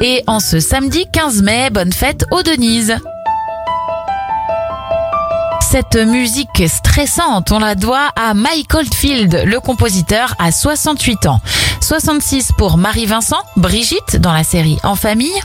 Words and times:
Et 0.00 0.22
en 0.26 0.38
ce 0.38 0.60
samedi 0.60 1.06
15 1.10 1.42
mai, 1.42 1.70
bonne 1.70 1.92
fête 1.92 2.24
aux 2.30 2.42
Denise. 2.42 2.96
Cette 5.60 5.96
musique 5.96 6.62
stressante, 6.66 7.52
on 7.52 7.58
la 7.58 7.74
doit 7.74 8.08
à 8.16 8.32
Mike 8.32 8.72
Oldfield, 8.74 9.42
le 9.44 9.60
compositeur 9.60 10.34
à 10.38 10.52
68 10.52 11.26
ans. 11.26 11.40
66 11.80 12.52
pour 12.56 12.78
Marie-Vincent, 12.78 13.42
Brigitte 13.56 14.16
dans 14.16 14.32
la 14.32 14.44
série 14.44 14.78
En 14.82 14.94
famille. 14.94 15.38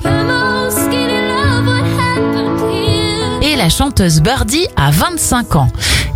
La 3.58 3.70
chanteuse 3.70 4.22
Birdie 4.22 4.68
à 4.76 4.90
25 4.90 5.56
ans. 5.56 5.68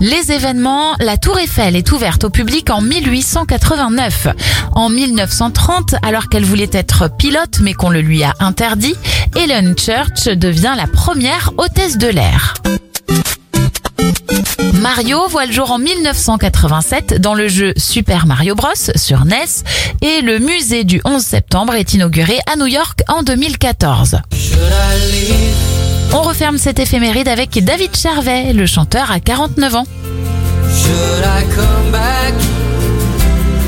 Les 0.02 0.32
événements, 0.32 0.96
la 1.00 1.18
Tour 1.18 1.38
Eiffel 1.38 1.76
est 1.76 1.92
ouverte 1.92 2.24
au 2.24 2.30
public 2.30 2.70
en 2.70 2.82
1889. 2.82 4.28
En 4.74 4.90
1930, 4.90 5.96
alors 6.02 6.30
qu'elle 6.30 6.44
voulait 6.44 6.70
être 6.73 7.10
pilote 7.18 7.60
mais 7.62 7.73
qu'on 7.73 7.90
le 7.90 8.02
lui 8.02 8.23
a 8.23 8.34
interdit, 8.40 8.96
Ellen 9.36 9.76
Church 9.78 10.26
devient 10.36 10.73
la 10.76 10.88
première 10.88 11.52
hôtesse 11.58 11.98
de 11.98 12.08
l'air. 12.08 12.55
Mario 14.73 15.28
voit 15.30 15.45
le 15.45 15.54
jour 15.54 15.72
en 15.72 15.78
1987 15.78 17.22
dans 17.22 17.36
le 17.36 17.48
jeu 17.48 17.73
Super 17.78 18.26
Mario 18.26 18.56
Bros 18.56 18.70
sur 18.95 19.26
NES 19.26 19.64
et 20.02 20.22
le 20.22 20.40
musée 20.40 20.84
du 20.84 21.02
11 21.06 21.22
septembre 21.22 21.76
est 21.76 21.94
inauguré 21.94 22.40
à 22.52 22.56
New 22.56 22.67
York 22.67 23.04
en 23.08 23.22
2014. 23.22 24.17
On 26.13 26.21
referme 26.21 26.57
cette 26.57 26.79
éphéméride 26.79 27.27
avec 27.27 27.63
David 27.63 27.95
Charvet, 27.95 28.53
le 28.53 28.66
chanteur 28.66 29.11
à 29.11 29.20
49 29.20 29.75
ans. 29.75 29.85
Should 30.73 31.23
I 31.23 31.43
come 31.55 31.91
back 31.91 32.33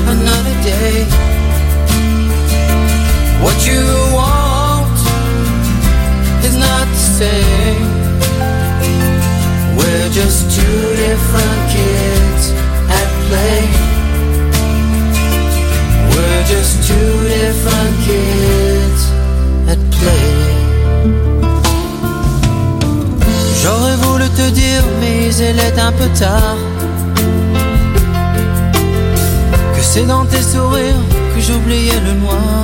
another 0.08 0.54
day? 0.62 1.06
What 3.42 3.66
you 3.66 3.80
want 4.14 4.86
is 6.44 6.56
not 6.56 6.86
the 6.86 6.98
same. 7.18 7.86
We're 9.76 10.10
just 10.12 10.50
two 10.50 10.96
different 10.96 11.49
te 24.36 24.50
dire, 24.50 24.84
mais 25.00 25.34
il 25.34 25.58
est 25.58 25.78
un 25.78 25.92
peu 25.92 26.08
tard. 26.18 26.56
Que 29.74 29.82
c'est 29.82 30.06
dans 30.06 30.24
tes 30.24 30.42
sourires 30.42 31.02
que 31.34 31.40
j'oubliais 31.40 32.00
le 32.06 32.12
noir. 32.14 32.59